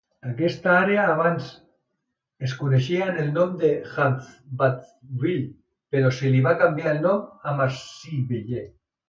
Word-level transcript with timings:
Aquesta 0.27 0.69
àrea 0.75 1.01
abans 1.15 1.49
es 2.47 2.55
coneixia 2.61 3.09
amb 3.09 3.19
el 3.25 3.29
nom 3.35 3.51
de 3.65 3.69
Hubbardsville, 3.91 5.45
però 5.97 6.11
se 6.23 6.33
li 6.35 6.43
va 6.49 6.57
canviar 6.65 6.95
el 6.97 7.03
nom 7.07 7.23
a 7.47 7.55
Maysville. 7.63 8.67